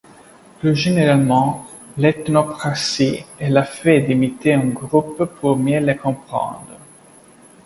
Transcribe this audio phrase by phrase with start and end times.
[0.57, 6.79] Plus généralement, l'ethnopraxie est le fait d'imiter un groupe pour mieux le comprendre.